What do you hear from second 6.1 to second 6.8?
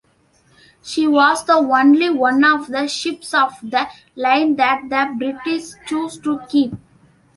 to keep.